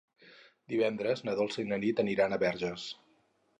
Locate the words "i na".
1.65-1.81